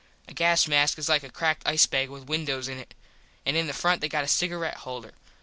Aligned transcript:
A 0.27 0.33
gas 0.33 0.67
mask 0.67 0.97
is 0.97 1.07
like 1.07 1.21
a 1.21 1.29
cracked 1.29 1.61
ice 1.63 1.85
bag 1.85 2.09
with 2.09 2.25
windos 2.27 2.67
in 2.67 2.79
it. 2.79 2.95
An 3.45 3.55
in 3.55 3.67
the 3.67 3.71
front 3.73 4.01
they 4.01 4.09
got 4.09 4.23
a 4.23 4.27
cigaret 4.27 4.77
holder. 4.77 5.13